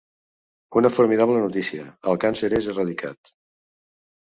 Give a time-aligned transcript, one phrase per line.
[0.81, 3.35] Una formidable notícia: el càncer és erradicat.